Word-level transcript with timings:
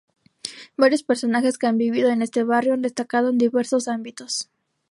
Varios 0.77 1.03
personajes 1.03 1.59
que 1.59 1.67
han 1.67 1.77
vivido 1.77 2.09
en 2.09 2.23
este 2.23 2.43
barrio 2.43 2.73
han 2.73 2.81
destacado 2.81 3.29
en 3.29 3.37
diversos 3.37 3.87
ámbitos. 3.87 4.49